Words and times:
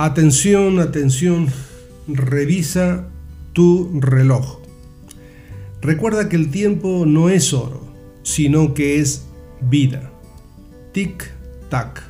Atención, 0.00 0.78
atención, 0.78 1.48
revisa 2.06 3.08
tu 3.52 3.98
reloj. 4.00 4.60
Recuerda 5.82 6.28
que 6.28 6.36
el 6.36 6.52
tiempo 6.52 7.04
no 7.04 7.30
es 7.30 7.52
oro, 7.52 7.82
sino 8.22 8.74
que 8.74 9.00
es 9.00 9.26
vida. 9.60 10.12
Tic-tac. 10.92 12.00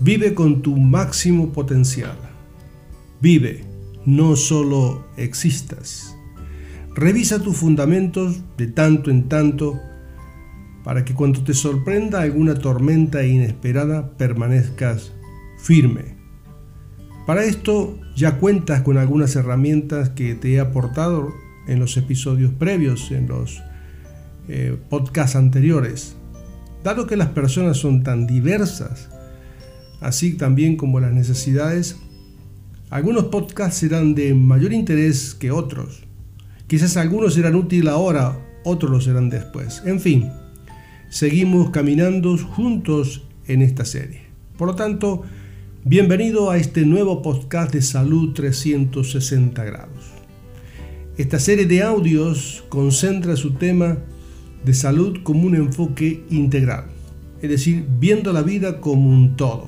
Vive 0.00 0.34
con 0.34 0.60
tu 0.60 0.76
máximo 0.76 1.52
potencial. 1.52 2.18
Vive, 3.20 3.62
no 4.04 4.34
solo 4.34 5.06
existas. 5.16 6.16
Revisa 6.96 7.40
tus 7.40 7.58
fundamentos 7.58 8.40
de 8.56 8.66
tanto 8.66 9.12
en 9.12 9.28
tanto 9.28 9.78
para 10.82 11.04
que 11.04 11.14
cuando 11.14 11.44
te 11.44 11.54
sorprenda 11.54 12.22
alguna 12.22 12.56
tormenta 12.56 13.24
inesperada 13.24 14.16
permanezcas 14.16 15.12
firme 15.62 16.17
para 17.28 17.44
esto 17.44 17.98
ya 18.16 18.38
cuentas 18.38 18.80
con 18.80 18.96
algunas 18.96 19.36
herramientas 19.36 20.08
que 20.08 20.34
te 20.34 20.54
he 20.54 20.60
aportado 20.60 21.34
en 21.66 21.78
los 21.78 21.98
episodios 21.98 22.54
previos, 22.54 23.10
en 23.10 23.28
los 23.28 23.62
eh, 24.48 24.78
podcasts 24.88 25.36
anteriores. 25.36 26.16
Dado 26.82 27.06
que 27.06 27.18
las 27.18 27.28
personas 27.28 27.76
son 27.76 28.02
tan 28.02 28.26
diversas, 28.26 29.10
así 30.00 30.38
también 30.38 30.78
como 30.78 31.00
las 31.00 31.12
necesidades, 31.12 31.98
algunos 32.88 33.24
podcasts 33.24 33.80
serán 33.80 34.14
de 34.14 34.32
mayor 34.32 34.72
interés 34.72 35.34
que 35.34 35.50
otros. 35.50 36.04
Quizás 36.66 36.96
algunos 36.96 37.34
serán 37.34 37.56
útiles 37.56 37.92
ahora, 37.92 38.40
otros 38.64 38.90
lo 38.90 39.02
serán 39.02 39.28
después. 39.28 39.82
En 39.84 40.00
fin, 40.00 40.30
seguimos 41.10 41.68
caminando 41.72 42.38
juntos 42.38 43.28
en 43.46 43.60
esta 43.60 43.84
serie. 43.84 44.22
Por 44.56 44.68
lo 44.68 44.76
tanto, 44.76 45.24
Bienvenido 45.90 46.50
a 46.50 46.58
este 46.58 46.84
nuevo 46.84 47.22
podcast 47.22 47.72
de 47.72 47.80
Salud 47.80 48.34
360 48.34 49.64
grados. 49.64 50.04
Esta 51.16 51.38
serie 51.38 51.64
de 51.64 51.82
audios 51.82 52.62
concentra 52.68 53.36
su 53.36 53.54
tema 53.54 53.96
de 54.66 54.74
salud 54.74 55.20
como 55.22 55.46
un 55.46 55.54
enfoque 55.54 56.24
integral, 56.28 56.88
es 57.40 57.48
decir, 57.48 57.86
viendo 57.98 58.34
la 58.34 58.42
vida 58.42 58.82
como 58.82 59.08
un 59.08 59.34
todo, 59.34 59.66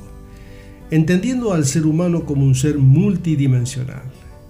entendiendo 0.91 1.55
al 1.55 1.65
ser 1.65 1.87
humano 1.87 2.27
como 2.27 2.45
un 2.45 2.55
ser 2.55 2.77
multidimensional, 2.77 4.03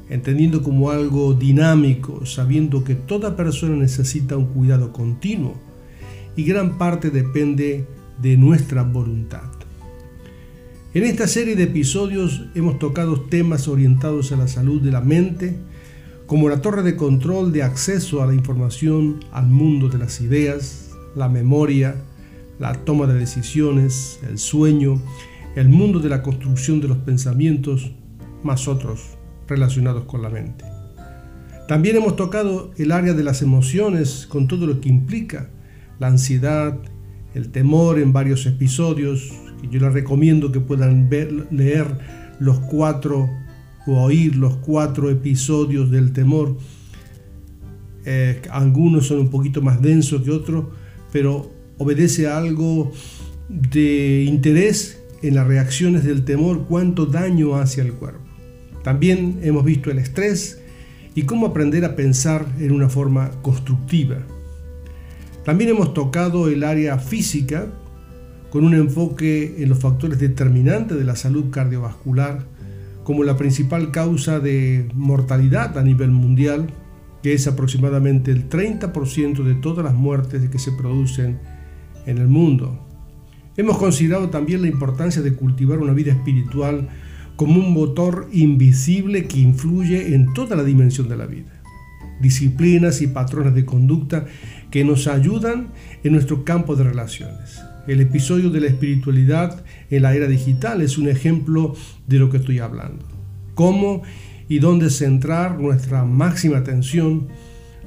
entendiendo 0.09 0.65
como 0.65 0.91
algo 0.91 1.35
dinámico, 1.35 2.27
sabiendo 2.27 2.83
que 2.83 2.97
toda 2.97 3.37
persona 3.37 3.77
necesita 3.77 4.37
un 4.37 4.47
cuidado 4.47 4.93
continuo 4.93 5.55
y 6.35 6.43
gran 6.43 6.79
parte 6.79 7.11
depende 7.11 7.87
de 8.21 8.37
nuestra 8.37 8.83
voluntad. 8.83 9.70
En 10.93 11.05
esta 11.05 11.29
serie 11.29 11.55
de 11.55 11.63
episodios 11.63 12.47
hemos 12.57 12.81
tocado 12.81 13.21
temas 13.21 13.69
orientados 13.69 14.33
a 14.33 14.37
la 14.37 14.49
salud 14.49 14.83
de 14.83 14.91
la 14.91 15.01
mente, 15.01 15.57
como 16.27 16.49
la 16.49 16.63
torre 16.63 16.83
de 16.83 16.97
control 16.97 17.53
de 17.53 17.63
acceso 17.63 18.25
a 18.25 18.27
la 18.27 18.35
información 18.35 19.21
al 19.31 19.47
mundo 19.47 19.89
de 19.89 19.99
las 19.99 20.21
ideas, 20.21 20.91
la 21.15 21.29
memoria, 21.29 21.95
la 22.59 22.73
toma 22.73 23.07
de 23.07 23.15
decisiones, 23.15 24.19
el 24.29 24.39
sueño, 24.39 25.01
el 25.55 25.69
mundo 25.69 26.01
de 26.01 26.09
la 26.09 26.23
construcción 26.23 26.81
de 26.81 26.89
los 26.89 26.99
pensamientos, 26.99 27.93
más 28.43 28.67
otros 28.67 29.17
relacionados 29.47 30.07
con 30.07 30.23
la 30.23 30.29
mente. 30.29 30.65
También 31.69 31.99
hemos 31.99 32.17
tocado 32.17 32.73
el 32.79 32.91
área 32.91 33.15
de 33.15 33.23
las 33.23 33.43
emociones 33.43 34.27
con 34.29 34.49
todo 34.49 34.67
lo 34.67 34.81
que 34.81 34.89
implica 34.89 35.51
la 36.01 36.09
ansiedad, 36.09 36.81
el 37.33 37.53
temor 37.53 38.01
en 38.01 38.13
varios 38.13 38.45
episodios, 38.47 39.31
yo 39.69 39.81
les 39.81 39.93
recomiendo 39.93 40.53
que 40.53 40.61
puedan 40.61 41.09
ver, 41.09 41.47
leer 41.51 41.87
los 42.39 42.59
cuatro 42.61 43.31
o 43.87 44.03
oír 44.03 44.37
los 44.37 44.57
cuatro 44.57 45.11
episodios 45.11 45.91
del 45.91 46.13
temor. 46.13 46.57
Eh, 48.05 48.41
algunos 48.51 49.07
son 49.07 49.19
un 49.19 49.31
poquito 49.31 49.63
más 49.63 49.83
densos 49.83 50.23
que 50.23 50.31
otros, 50.31 50.67
pero 51.13 51.51
obedece 51.79 52.29
a 52.29 52.39
algo 52.39 52.93
de 53.49 54.25
interés 54.27 55.03
en 55.23 55.35
las 55.35 55.47
reacciones 55.47 56.05
del 56.05 56.25
temor, 56.25 56.67
cuánto 56.69 57.07
daño 57.07 57.57
hace 57.57 57.81
al 57.81 57.93
cuerpo. 57.93 58.21
También 58.83 59.39
hemos 59.43 59.65
visto 59.65 59.91
el 59.91 59.99
estrés 59.99 60.61
y 61.15 61.23
cómo 61.23 61.47
aprender 61.47 61.85
a 61.85 61.97
pensar 61.97 62.47
en 62.59 62.73
una 62.73 62.89
forma 62.89 63.31
constructiva. 63.43 64.19
También 65.45 65.71
hemos 65.71 65.93
tocado 65.95 66.49
el 66.49 66.65
área 66.65 66.99
física, 66.99 67.67
con 68.51 68.65
un 68.65 68.75
enfoque 68.75 69.63
en 69.63 69.69
los 69.69 69.79
factores 69.79 70.19
determinantes 70.19 70.99
de 70.99 71.05
la 71.05 71.17
salud 71.17 71.51
cardiovascular 71.51 72.47
como 73.05 73.25
la 73.25 73.37
principal 73.37 73.91
causa 73.91 74.41
de 74.41 74.89
mortalidad 74.95 75.77
a 75.79 75.83
nivel 75.83 76.11
mundial, 76.11 76.69
que 77.23 77.33
es 77.33 77.47
aproximadamente 77.47 78.31
el 78.31 78.49
30% 78.49 79.43
de 79.43 79.55
todas 79.55 79.85
las 79.85 79.95
muertes 79.95 80.49
que 80.49 80.59
se 80.59 80.73
producen 80.73 81.39
en 82.07 82.19
el 82.19 82.29
mundo. 82.29 82.87
Hemos 83.57 83.79
considerado 83.79 84.31
también 84.31 84.63
la 84.63 84.69
importancia 84.69 85.23
de 85.23 85.35
cultivar 85.35 85.79
una 85.79 85.93
vida 85.93 86.13
espiritual 86.13 86.89
como 87.37 87.61
un 87.61 87.73
motor 87.73 88.29
invisible 88.33 89.27
que 89.27 89.41
influye 89.41 90.15
en 90.15 90.33
toda 90.35 90.57
la 90.57 90.65
dimensión 90.65 91.09
de 91.09 91.17
la 91.17 91.27
vida. 91.27 91.63
Disciplinas 92.21 93.01
y 93.01 93.07
patrones 93.07 93.55
de 93.55 93.65
conducta 93.65 94.27
que 94.71 94.85
nos 94.85 95.07
ayudan 95.07 95.69
en 96.05 96.13
nuestro 96.13 96.45
campo 96.45 96.77
de 96.77 96.85
relaciones. 96.85 97.61
El 97.91 98.01
episodio 98.01 98.51
de 98.51 98.61
la 98.61 98.69
espiritualidad 98.69 99.65
en 99.91 100.03
la 100.03 100.15
era 100.15 100.29
digital 100.29 100.81
es 100.81 100.97
un 100.97 101.09
ejemplo 101.09 101.75
de 102.07 102.21
lo 102.21 102.31
que 102.31 102.37
estoy 102.37 102.61
hablando. 102.61 103.05
Cómo 103.57 104.03
y 104.49 104.61
dónde 104.61 104.91
centrar 104.91 105.59
nuestra 105.59 106.05
máxima 106.05 106.59
atención, 106.59 107.27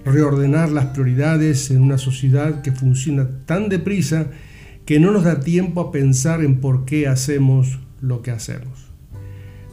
reordenar 0.03 0.71
las 0.71 0.87
prioridades 0.87 1.71
en 1.71 1.81
una 1.81 1.97
sociedad 1.97 2.61
que 2.63 2.73
funciona 2.73 3.29
tan 3.45 3.69
deprisa 3.69 4.27
que 4.85 4.99
no 4.99 5.09
nos 5.09 5.23
da 5.23 5.39
tiempo 5.39 5.79
a 5.79 5.93
pensar 5.93 6.43
en 6.43 6.59
por 6.59 6.83
qué 6.83 7.07
hacemos 7.07 7.79
lo 8.01 8.21
que 8.21 8.31
hacemos. 8.31 8.91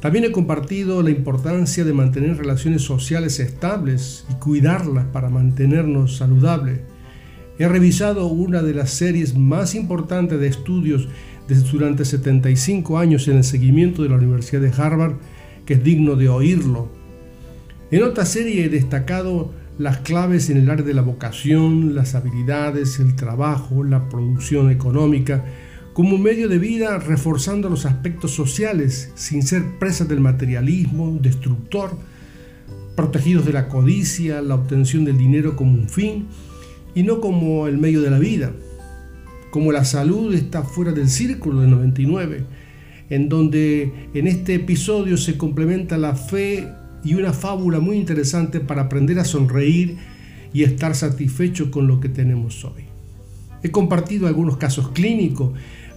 También 0.01 0.27
he 0.27 0.31
compartido 0.31 1.03
la 1.03 1.11
importancia 1.11 1.83
de 1.83 1.93
mantener 1.93 2.37
relaciones 2.37 2.83
sociales 2.83 3.41
estables 3.41 4.27
y 4.31 4.35
cuidarlas 4.35 5.07
para 5.07 5.29
mantenernos 5.29 6.19
saludables 6.19 6.83
He 7.61 7.69
revisado 7.69 8.27
una 8.27 8.63
de 8.63 8.73
las 8.73 8.89
series 8.89 9.37
más 9.37 9.75
importantes 9.75 10.41
de 10.41 10.47
estudios 10.47 11.09
durante 11.71 12.07
75 12.07 12.97
años 12.97 13.29
en 13.29 13.37
el 13.37 13.45
seguimiento 13.45 14.03
de 14.03 14.09
la 14.09 14.15
Universidad 14.15 14.63
de 14.63 14.73
Harvard, 14.73 15.17
que 15.67 15.75
es 15.75 15.85
digno 15.85 16.17
de 16.17 16.31
oírlo. 16.31 16.89
En 17.91 18.03
otra 18.03 18.25
serie 18.25 18.65
he 18.65 18.71
destacado 18.71 19.53
las 19.77 19.99
claves 19.99 20.49
en 20.49 20.57
el 20.57 20.71
área 20.71 20.87
de 20.87 20.95
la 20.95 21.03
vocación, 21.03 21.95
las 21.95 22.15
habilidades, 22.15 22.99
el 22.99 23.15
trabajo, 23.15 23.85
la 23.85 24.09
producción 24.09 24.71
económica, 24.71 25.45
como 25.93 26.17
medio 26.17 26.49
de 26.49 26.59
vida 26.59 26.97
reforzando 26.97 27.69
los 27.69 27.85
aspectos 27.85 28.31
sociales 28.31 29.13
sin 29.17 29.43
ser 29.43 29.79
presas 29.79 30.09
del 30.09 30.21
materialismo 30.21 31.19
destructor, 31.21 31.91
protegidos 32.97 33.45
de 33.45 33.53
la 33.53 33.69
codicia, 33.69 34.41
la 34.41 34.55
obtención 34.55 35.05
del 35.05 35.19
dinero 35.19 35.57
como 35.57 35.75
un 35.75 35.91
fin, 35.91 36.27
y 36.95 37.03
no 37.03 37.21
como 37.21 37.67
el 37.67 37.79
medio 37.79 38.03
de 38.03 38.11
la 38.11 38.19
vida. 38.19 38.53
Como 39.51 39.73
la 39.73 39.85
salud 39.85 40.35
está 40.35 40.63
fuera 40.63 40.93
del 40.93 41.09
círculo 41.09 41.61
de 41.61 41.69
99, 41.69 42.45
en 43.11 43.29
donde 43.29 43.93
en 44.15 44.27
este 44.27 44.55
episodio 44.55 45.17
se 45.17 45.37
complementa 45.37 45.99
la 45.99 46.15
fe 46.15 46.69
y 47.03 47.15
una 47.15 47.33
fábula 47.33 47.81
muy 47.81 47.97
interesante 47.97 48.61
para 48.61 48.83
aprender 48.83 49.19
a 49.19 49.25
sonreír 49.25 49.97
y 50.53 50.63
estar 50.63 50.95
satisfecho 50.95 51.71
con 51.71 51.87
lo 51.87 52.01
que 52.01 52.09
tenemos 52.09 52.65
hoy. 52.65 52.85
He 53.63 53.71
compartido 53.71 54.27
algunos 54.27 54.57
casos 54.57 54.91
clínicos 54.91 55.53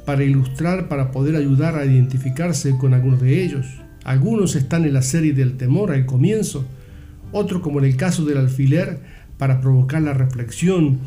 para 0.05 0.23
ilustrar, 0.23 0.89
para 0.89 1.11
poder 1.11 1.35
ayudar 1.35 1.75
a 1.75 1.85
identificarse 1.85 2.77
con 2.77 2.93
algunos 2.93 3.21
de 3.21 3.43
ellos. 3.43 3.65
Algunos 4.03 4.55
están 4.55 4.83
en 4.85 4.93
la 4.93 5.01
serie 5.01 5.33
del 5.33 5.55
temor 5.55 5.91
al 5.91 6.05
comienzo, 6.05 6.65
otros 7.31 7.61
como 7.61 7.79
en 7.79 7.85
el 7.85 7.95
caso 7.95 8.25
del 8.25 8.37
alfiler 8.37 8.99
para 9.37 9.61
provocar 9.61 10.01
la 10.01 10.13
reflexión 10.13 10.99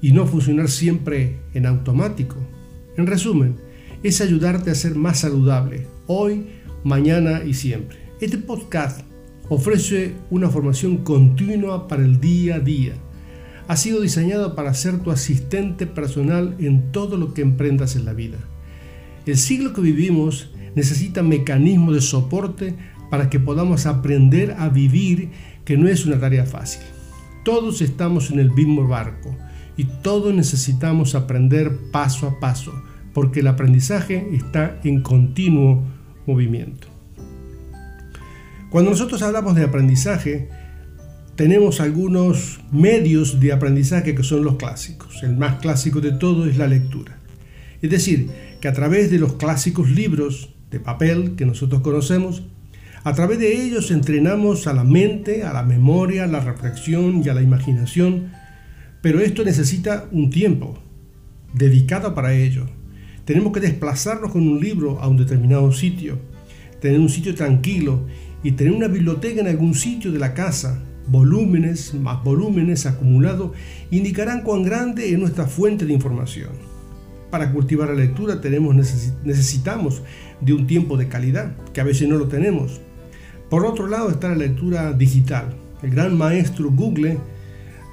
y 0.00 0.12
no 0.12 0.26
funcionar 0.26 0.68
siempre 0.68 1.38
en 1.54 1.66
automático. 1.66 2.36
En 2.96 3.06
resumen, 3.06 3.56
es 4.02 4.20
ayudarte 4.20 4.70
a 4.70 4.74
ser 4.74 4.94
más 4.94 5.20
saludable 5.20 5.86
hoy, 6.06 6.46
mañana 6.84 7.42
y 7.44 7.54
siempre. 7.54 7.98
Este 8.20 8.38
podcast 8.38 9.00
ofrece 9.48 10.14
una 10.30 10.48
formación 10.48 10.98
continua 10.98 11.88
para 11.88 12.04
el 12.04 12.20
día 12.20 12.56
a 12.56 12.60
día. 12.60 12.94
Ha 13.68 13.76
sido 13.76 14.00
diseñado 14.00 14.54
para 14.54 14.74
ser 14.74 15.00
tu 15.00 15.10
asistente 15.10 15.86
personal 15.86 16.54
en 16.58 16.92
todo 16.92 17.16
lo 17.16 17.34
que 17.34 17.42
emprendas 17.42 17.96
en 17.96 18.04
la 18.04 18.12
vida. 18.12 18.38
El 19.26 19.36
siglo 19.36 19.72
que 19.72 19.80
vivimos 19.80 20.52
necesita 20.76 21.22
mecanismos 21.22 21.94
de 21.94 22.00
soporte 22.00 22.76
para 23.10 23.28
que 23.28 23.40
podamos 23.40 23.86
aprender 23.86 24.54
a 24.58 24.68
vivir, 24.68 25.30
que 25.64 25.76
no 25.76 25.88
es 25.88 26.06
una 26.06 26.20
tarea 26.20 26.46
fácil. 26.46 26.82
Todos 27.46 27.80
estamos 27.80 28.32
en 28.32 28.40
el 28.40 28.50
mismo 28.50 28.88
barco 28.88 29.32
y 29.76 29.84
todos 29.84 30.34
necesitamos 30.34 31.14
aprender 31.14 31.78
paso 31.92 32.26
a 32.26 32.40
paso, 32.40 32.72
porque 33.14 33.38
el 33.38 33.46
aprendizaje 33.46 34.26
está 34.32 34.80
en 34.82 35.00
continuo 35.00 35.84
movimiento. 36.26 36.88
Cuando 38.68 38.90
nosotros 38.90 39.22
hablamos 39.22 39.54
de 39.54 39.62
aprendizaje, 39.62 40.48
tenemos 41.36 41.80
algunos 41.80 42.58
medios 42.72 43.38
de 43.38 43.52
aprendizaje 43.52 44.16
que 44.16 44.24
son 44.24 44.42
los 44.42 44.56
clásicos. 44.56 45.22
El 45.22 45.36
más 45.36 45.60
clásico 45.60 46.00
de 46.00 46.10
todo 46.10 46.46
es 46.46 46.56
la 46.56 46.66
lectura. 46.66 47.16
Es 47.80 47.90
decir, 47.90 48.28
que 48.60 48.66
a 48.66 48.72
través 48.72 49.08
de 49.08 49.20
los 49.20 49.34
clásicos 49.34 49.88
libros 49.88 50.52
de 50.72 50.80
papel 50.80 51.36
que 51.36 51.46
nosotros 51.46 51.80
conocemos, 51.82 52.42
a 53.06 53.12
través 53.12 53.38
de 53.38 53.64
ellos 53.64 53.92
entrenamos 53.92 54.66
a 54.66 54.72
la 54.72 54.82
mente, 54.82 55.44
a 55.44 55.52
la 55.52 55.62
memoria, 55.62 56.24
a 56.24 56.26
la 56.26 56.40
reflexión 56.40 57.22
y 57.24 57.28
a 57.28 57.34
la 57.34 57.40
imaginación, 57.40 58.32
pero 59.00 59.20
esto 59.20 59.44
necesita 59.44 60.08
un 60.10 60.28
tiempo 60.28 60.76
dedicado 61.52 62.16
para 62.16 62.34
ello. 62.34 62.66
Tenemos 63.24 63.52
que 63.52 63.60
desplazarnos 63.60 64.32
con 64.32 64.48
un 64.48 64.58
libro 64.58 64.98
a 65.00 65.06
un 65.06 65.18
determinado 65.18 65.70
sitio, 65.70 66.18
tener 66.80 66.98
un 66.98 67.08
sitio 67.08 67.36
tranquilo 67.36 68.08
y 68.42 68.50
tener 68.50 68.72
una 68.72 68.88
biblioteca 68.88 69.40
en 69.40 69.46
algún 69.46 69.76
sitio 69.76 70.10
de 70.10 70.18
la 70.18 70.34
casa. 70.34 70.82
Volúmenes 71.06 71.94
más 71.94 72.24
volúmenes 72.24 72.86
acumulados 72.86 73.52
indicarán 73.92 74.42
cuán 74.42 74.64
grande 74.64 75.12
es 75.12 75.16
nuestra 75.16 75.46
fuente 75.46 75.86
de 75.86 75.92
información. 75.92 76.50
Para 77.30 77.52
cultivar 77.52 77.88
la 77.88 77.94
lectura 77.94 78.40
necesitamos 79.22 80.02
de 80.40 80.52
un 80.52 80.66
tiempo 80.66 80.96
de 80.96 81.06
calidad, 81.06 81.56
que 81.72 81.80
a 81.80 81.84
veces 81.84 82.08
no 82.08 82.16
lo 82.16 82.26
tenemos. 82.26 82.80
Por 83.50 83.64
otro 83.64 83.86
lado 83.86 84.10
está 84.10 84.28
la 84.30 84.36
lectura 84.36 84.92
digital. 84.92 85.54
El 85.82 85.90
gran 85.90 86.18
maestro 86.18 86.70
Google, 86.70 87.18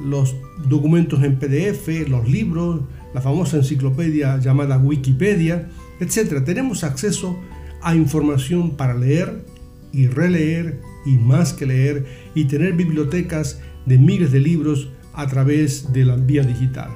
los 0.01 0.35
documentos 0.67 1.23
en 1.23 1.38
PDF, 1.38 2.09
los 2.09 2.27
libros, 2.27 2.81
la 3.13 3.21
famosa 3.21 3.57
enciclopedia 3.57 4.38
llamada 4.38 4.79
Wikipedia, 4.79 5.69
etc. 6.00 6.44
Tenemos 6.44 6.83
acceso 6.83 7.38
a 7.81 7.95
información 7.95 8.71
para 8.71 8.95
leer 8.95 9.45
y 9.91 10.07
releer 10.07 10.81
y 11.05 11.17
más 11.17 11.53
que 11.53 11.67
leer 11.67 12.06
y 12.33 12.45
tener 12.45 12.73
bibliotecas 12.73 13.59
de 13.85 13.97
miles 13.99 14.31
de 14.31 14.39
libros 14.39 14.89
a 15.13 15.27
través 15.27 15.94
de 15.94 16.06
la 16.06 16.15
vía 16.15 16.44
digital. 16.44 16.89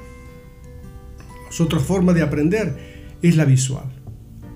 otra 1.59 1.79
forma 1.79 2.13
de 2.13 2.21
aprender 2.21 2.77
es 3.21 3.35
la 3.35 3.45
visual 3.45 3.85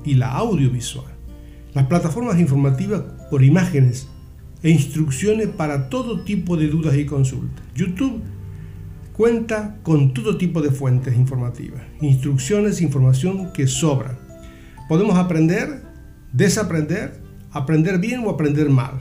y 0.04 0.16
la 0.16 0.32
audiovisual. 0.32 1.12
Las 1.74 1.86
plataformas 1.88 2.40
informativas 2.40 3.04
por 3.32 3.44
imágenes 3.44 4.08
e 4.62 4.70
instrucciones 4.70 5.48
para 5.48 5.90
todo 5.90 6.22
tipo 6.22 6.58
de 6.58 6.68
dudas 6.68 6.96
y 6.98 7.06
consultas. 7.06 7.66
YouTube 7.74 8.22
cuenta 9.14 9.78
con 9.84 10.14
todo 10.14 10.38
tipo 10.38 10.62
de 10.62 10.70
fuentes 10.70 11.16
informativas, 11.16 11.82
instrucciones, 12.02 12.82
información 12.82 13.54
que 13.54 13.68
sobra. 13.68 14.20
Podemos 14.90 15.18
aprender, 15.18 15.82
desaprender, 16.34 17.22
aprender 17.52 18.00
bien 18.00 18.24
o 18.26 18.30
aprender 18.30 18.70
mal. 18.70 19.00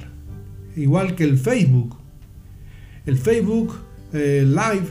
Igual 0.76 1.16
que 1.16 1.24
el 1.24 1.36
Facebook. 1.36 1.96
El 3.04 3.18
Facebook 3.18 3.74
eh, 4.12 4.44
Live, 4.46 4.86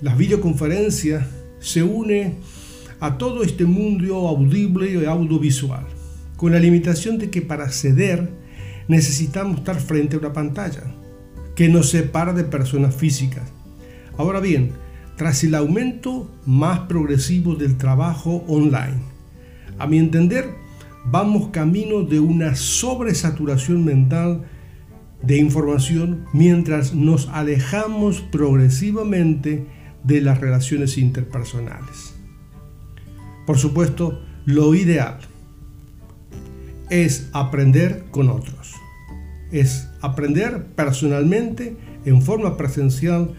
las 0.00 0.16
videoconferencias, 0.16 1.26
se 1.60 1.82
une 1.82 2.36
a 3.00 3.18
todo 3.18 3.42
este 3.42 3.66
mundo 3.66 4.28
audible 4.28 4.92
y 4.92 5.04
audiovisual, 5.04 5.84
con 6.36 6.52
la 6.52 6.58
limitación 6.58 7.18
de 7.18 7.30
que 7.30 7.42
para 7.42 7.64
acceder 7.64 8.41
necesitamos 8.88 9.58
estar 9.58 9.80
frente 9.80 10.16
a 10.16 10.18
una 10.18 10.32
pantalla 10.32 10.82
que 11.54 11.68
nos 11.68 11.90
separa 11.90 12.32
de 12.32 12.44
personas 12.44 12.94
físicas. 12.94 13.44
Ahora 14.16 14.40
bien, 14.40 14.72
tras 15.16 15.44
el 15.44 15.54
aumento 15.54 16.30
más 16.46 16.80
progresivo 16.80 17.54
del 17.54 17.76
trabajo 17.76 18.44
online, 18.48 19.00
a 19.78 19.86
mi 19.86 19.98
entender, 19.98 20.50
vamos 21.04 21.48
camino 21.48 22.02
de 22.02 22.20
una 22.20 22.54
sobresaturación 22.54 23.84
mental 23.84 24.42
de 25.22 25.38
información 25.38 26.24
mientras 26.32 26.94
nos 26.94 27.28
alejamos 27.28 28.20
progresivamente 28.20 29.66
de 30.02 30.20
las 30.20 30.40
relaciones 30.40 30.98
interpersonales. 30.98 32.14
Por 33.46 33.58
supuesto, 33.58 34.20
lo 34.44 34.74
ideal 34.74 35.20
es 36.92 37.30
aprender 37.32 38.04
con 38.10 38.28
otros. 38.28 38.74
Es 39.50 39.88
aprender 40.02 40.66
personalmente 40.76 41.74
en 42.04 42.20
forma 42.20 42.58
presencial 42.58 43.32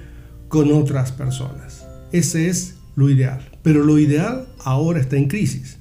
con 0.47 0.71
otras 0.71 1.11
personas. 1.11 1.85
Ese 2.11 2.49
es 2.49 2.77
lo 2.95 3.11
ideal. 3.11 3.47
Pero 3.61 3.83
lo 3.83 3.99
ideal 3.99 4.47
ahora 4.63 4.99
está 4.99 5.17
en 5.17 5.27
crisis. 5.27 5.77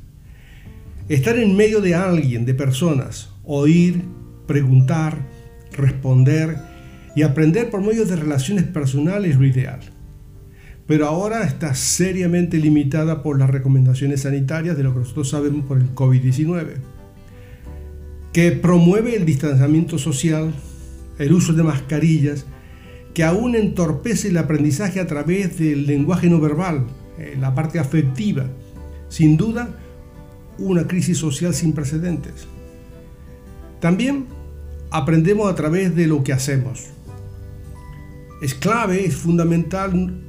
Estar 1.09 1.39
en 1.39 1.57
medio 1.57 1.81
de 1.81 1.95
alguien, 1.95 2.45
de 2.45 2.53
personas, 2.53 3.31
oír, 3.43 4.03
preguntar, 4.47 5.27
responder 5.73 6.59
y 7.17 7.23
aprender 7.23 7.71
por 7.71 7.81
medio 7.81 8.05
de 8.05 8.17
relaciones 8.17 8.65
personales 8.65 9.33
es 9.33 9.39
lo 9.39 9.47
ideal 9.47 9.81
pero 10.87 11.07
ahora 11.07 11.45
está 11.45 11.75
seriamente 11.75 12.59
limitada 12.59 13.23
por 13.23 13.39
las 13.39 13.49
recomendaciones 13.49 14.23
sanitarias 14.23 14.77
de 14.77 14.83
lo 14.83 14.93
que 14.93 15.01
nosotros 15.01 15.31
sabemos 15.31 15.65
por 15.65 15.79
el 15.79 15.95
COVID-19, 15.95 16.75
que 18.33 18.53
promueve 18.53 19.17
el 19.17 19.27
distanciamiento 19.27 19.99
social, 19.99 20.53
el 21.19 21.33
uso 21.33 21.53
de 21.53 21.63
mascarillas, 21.63 22.47
que 23.15 23.25
aún 23.25 23.55
entorpece 23.55 24.29
el 24.29 24.39
aprendizaje 24.39 25.01
a 25.01 25.07
través 25.07 25.59
del 25.59 25.87
lenguaje 25.87 26.31
no 26.31 26.41
verbal, 26.41 26.87
eh, 27.19 27.37
la 27.39 27.55
parte 27.55 27.79
afectiva. 27.79 28.47
Sin 29.09 29.37
duda, 29.37 29.79
una 30.59 30.87
crisis 30.87 31.19
social 31.19 31.55
sin 31.55 31.75
precedentes. 31.75 32.47
También 33.81 34.27
aprendemos 34.91 35.51
a 35.51 35.55
través 35.55 35.95
de 35.95 36.07
lo 36.07 36.25
que 36.25 36.33
hacemos. 36.33 36.87
Es 38.41 38.55
clave, 38.55 39.05
es 39.05 39.15
fundamental 39.15 40.21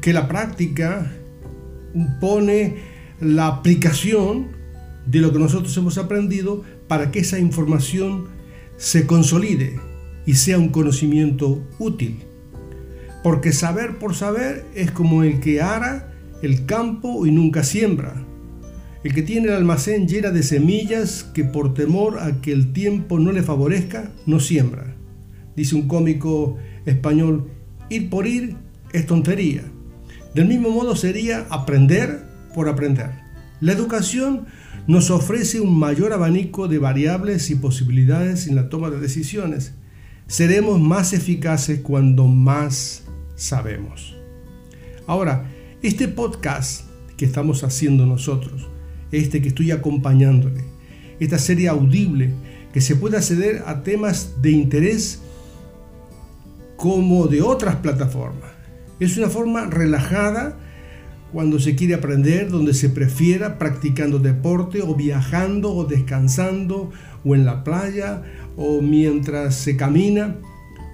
que 0.00 0.12
la 0.12 0.26
práctica 0.28 1.12
pone 2.20 2.76
la 3.20 3.46
aplicación 3.46 4.48
de 5.06 5.20
lo 5.20 5.32
que 5.32 5.38
nosotros 5.38 5.76
hemos 5.76 5.98
aprendido 5.98 6.64
para 6.88 7.10
que 7.10 7.20
esa 7.20 7.38
información 7.38 8.26
se 8.76 9.06
consolide 9.06 9.78
y 10.26 10.34
sea 10.34 10.58
un 10.58 10.68
conocimiento 10.68 11.62
útil. 11.78 12.24
Porque 13.22 13.52
saber 13.52 13.98
por 13.98 14.14
saber 14.14 14.64
es 14.74 14.90
como 14.90 15.22
el 15.22 15.40
que 15.40 15.62
ara 15.62 16.12
el 16.42 16.66
campo 16.66 17.26
y 17.26 17.30
nunca 17.30 17.64
siembra. 17.64 18.24
El 19.02 19.14
que 19.14 19.22
tiene 19.22 19.48
el 19.48 19.54
almacén 19.54 20.08
llena 20.08 20.30
de 20.30 20.42
semillas 20.42 21.24
que 21.34 21.44
por 21.44 21.74
temor 21.74 22.18
a 22.20 22.40
que 22.40 22.52
el 22.52 22.72
tiempo 22.72 23.18
no 23.18 23.32
le 23.32 23.42
favorezca, 23.42 24.10
no 24.26 24.40
siembra. 24.40 24.96
Dice 25.56 25.74
un 25.74 25.88
cómico 25.88 26.56
español, 26.84 27.50
ir 27.90 28.10
por 28.10 28.26
ir 28.26 28.56
es 28.92 29.06
tontería. 29.06 29.62
Del 30.34 30.48
mismo 30.48 30.70
modo 30.70 30.96
sería 30.96 31.46
aprender 31.50 32.24
por 32.54 32.68
aprender. 32.68 33.10
La 33.60 33.72
educación 33.72 34.46
nos 34.86 35.10
ofrece 35.10 35.60
un 35.60 35.78
mayor 35.78 36.12
abanico 36.12 36.68
de 36.68 36.78
variables 36.78 37.50
y 37.50 37.54
posibilidades 37.54 38.46
en 38.46 38.56
la 38.56 38.68
toma 38.68 38.90
de 38.90 39.00
decisiones. 39.00 39.74
Seremos 40.26 40.80
más 40.80 41.12
eficaces 41.12 41.80
cuando 41.80 42.26
más 42.26 43.04
sabemos. 43.36 44.16
Ahora, 45.06 45.50
este 45.82 46.08
podcast 46.08 46.86
que 47.16 47.24
estamos 47.24 47.64
haciendo 47.64 48.06
nosotros, 48.06 48.68
este 49.12 49.40
que 49.40 49.48
estoy 49.48 49.70
acompañándole, 49.70 50.64
esta 51.20 51.38
serie 51.38 51.68
audible 51.68 52.30
que 52.72 52.80
se 52.80 52.96
puede 52.96 53.16
acceder 53.16 53.62
a 53.66 53.82
temas 53.82 54.34
de 54.42 54.50
interés 54.50 55.20
como 56.76 57.26
de 57.28 57.40
otras 57.40 57.76
plataformas 57.76 58.54
es 59.00 59.16
una 59.16 59.28
forma 59.28 59.66
relajada 59.66 60.56
cuando 61.34 61.58
se 61.58 61.74
quiere 61.74 61.94
aprender, 61.94 62.48
donde 62.48 62.74
se 62.74 62.88
prefiera 62.88 63.58
practicando 63.58 64.20
deporte 64.20 64.82
o 64.82 64.94
viajando 64.94 65.74
o 65.74 65.84
descansando 65.84 66.92
o 67.24 67.34
en 67.34 67.44
la 67.44 67.64
playa 67.64 68.22
o 68.56 68.80
mientras 68.80 69.56
se 69.56 69.76
camina 69.76 70.36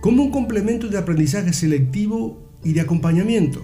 como 0.00 0.22
un 0.22 0.30
complemento 0.30 0.88
de 0.88 0.96
aprendizaje 0.96 1.52
selectivo 1.52 2.42
y 2.64 2.72
de 2.72 2.80
acompañamiento. 2.80 3.62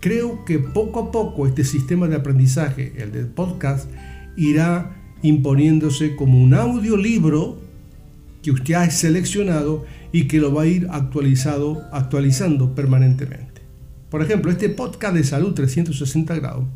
Creo 0.00 0.44
que 0.44 0.58
poco 0.58 1.00
a 1.00 1.10
poco 1.10 1.46
este 1.46 1.64
sistema 1.64 2.08
de 2.08 2.16
aprendizaje, 2.16 2.92
el 2.98 3.10
del 3.10 3.28
podcast, 3.28 3.90
irá 4.36 5.00
imponiéndose 5.22 6.14
como 6.14 6.42
un 6.42 6.52
audiolibro 6.52 7.56
que 8.42 8.50
usted 8.50 8.74
ha 8.74 8.90
seleccionado 8.90 9.86
y 10.12 10.28
que 10.28 10.40
lo 10.40 10.52
va 10.52 10.64
a 10.64 10.66
ir 10.66 10.88
actualizado, 10.90 11.82
actualizando 11.90 12.74
permanentemente. 12.74 13.53
Por 14.14 14.22
ejemplo, 14.22 14.52
este 14.52 14.68
podcast 14.68 15.12
de 15.16 15.24
salud 15.24 15.54
360 15.54 16.36
grados 16.36 16.66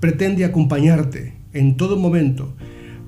pretende 0.00 0.44
acompañarte 0.44 1.32
en 1.54 1.78
todo 1.78 1.96
momento 1.96 2.54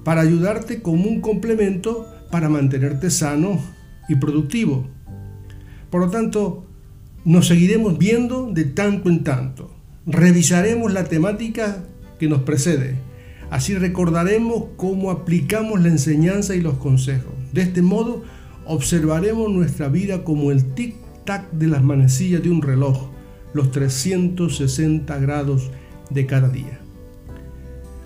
para 0.03 0.23
ayudarte 0.23 0.81
como 0.81 1.05
un 1.05 1.21
complemento 1.21 2.11
para 2.31 2.49
mantenerte 2.49 3.11
sano 3.11 3.61
y 4.09 4.15
productivo. 4.15 4.89
Por 5.91 6.01
lo 6.01 6.09
tanto, 6.09 6.65
nos 7.27 7.49
seguiremos 7.49 7.99
viendo 7.99 8.51
de 8.51 8.65
tanto 8.65 9.11
en 9.11 9.25
tanto. 9.25 9.71
Revisaremos 10.07 10.91
la 10.95 11.05
temática 11.05 11.85
que 12.19 12.31
nos 12.31 12.41
precede. 12.41 12.95
Así 13.51 13.75
recordaremos 13.75 14.69
cómo 14.79 15.11
aplicamos 15.11 15.83
la 15.83 15.89
enseñanza 15.89 16.57
y 16.57 16.63
los 16.63 16.79
consejos. 16.79 17.35
De 17.53 17.61
este 17.61 17.83
modo, 17.83 18.25
observaremos 18.65 19.53
nuestra 19.53 19.89
vida 19.89 20.25
como 20.25 20.51
el 20.51 20.75
tic-tac 20.75 21.51
de 21.51 21.67
las 21.67 21.85
manecillas 21.85 22.43
de 22.43 22.49
un 22.49 22.63
reloj, 22.63 23.20
los 23.53 23.71
360 23.71 25.19
grados 25.19 25.71
de 26.11 26.27
cada 26.27 26.49
día. 26.49 26.81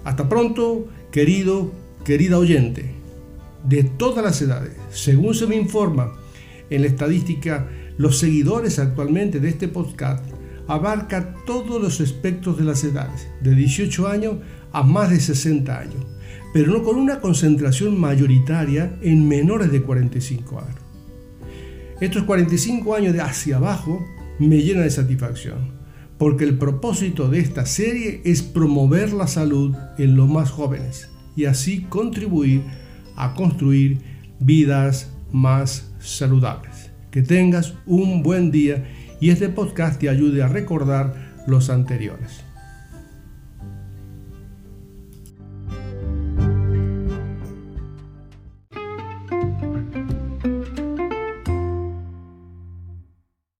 Hasta 0.05 0.29
pronto, 0.29 0.89
querido, 1.11 1.73
querida 2.05 2.39
oyente. 2.39 2.93
De 3.65 3.83
todas 3.83 4.23
las 4.23 4.43
edades, 4.43 4.73
según 4.91 5.35
se 5.35 5.47
me 5.47 5.57
informa 5.57 6.13
en 6.69 6.83
la 6.83 6.89
estadística, 6.89 7.69
los 7.97 8.19
seguidores 8.19 8.79
actualmente 8.79 9.41
de 9.41 9.49
este 9.49 9.69
podcast 9.69 10.25
abarca 10.67 11.35
todos 11.47 11.81
los 11.81 12.01
aspectos 12.01 12.59
de 12.59 12.65
las 12.65 12.85
edades, 12.85 13.29
de 13.41 13.55
18 13.55 14.09
años 14.09 14.37
a 14.73 14.83
más 14.83 15.11
de 15.11 15.21
60 15.21 15.79
años, 15.79 16.07
pero 16.53 16.73
no 16.73 16.83
con 16.83 16.97
una 16.97 17.21
concentración 17.21 17.99
mayoritaria 17.99 18.99
en 19.03 19.29
menores 19.29 19.71
de 19.71 19.83
45 19.83 20.59
años. 20.59 20.81
Estos 22.01 22.25
45 22.25 22.95
años 22.95 23.13
de 23.13 23.21
hacia 23.21 23.57
abajo 23.57 24.05
me 24.39 24.63
llenan 24.63 24.85
de 24.85 24.91
satisfacción, 24.91 25.73
porque 26.19 26.45
el 26.45 26.59
propósito 26.59 27.29
de 27.29 27.41
esta 27.41 27.67
serie 27.67 28.21
es 28.25 28.43
promover 28.43 29.13
la 29.13 29.27
salud 29.27 29.75
en 29.99 30.17
los 30.17 30.29
más 30.29 30.51
jóvenes 30.51 31.11
y 31.37 31.47
así 31.47 31.83
contribuir 31.83 32.63
a 33.17 33.35
construir 33.35 33.99
vidas 34.41 35.13
más 35.33 35.93
saludables. 35.99 36.91
Que 37.11 37.23
tengas 37.23 37.75
un 37.87 38.23
buen 38.23 38.51
día 38.51 38.85
y 39.21 39.31
este 39.31 39.49
podcast 39.49 40.01
te 40.01 40.09
ayude 40.09 40.43
a 40.43 40.49
recordar 40.49 41.45
los 41.47 41.71
anteriores. 41.71 42.44